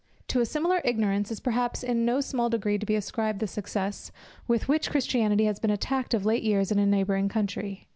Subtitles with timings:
[0.29, 4.11] To a similar ignorance is perhaps in no small degree to be ascribed the success,
[4.47, 7.85] with which Christianity has been attacked of late years in a neighbouring country.